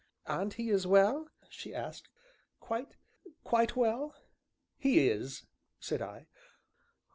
[0.25, 2.09] '""And he is well?" she asked;
[2.59, 2.95] "quite
[3.43, 4.15] quite well?"
[4.75, 5.45] "He is,"
[5.79, 6.25] said I.